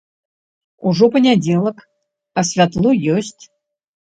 [0.87, 1.77] Ужо панядзелак,
[2.37, 3.43] а святло ёсць.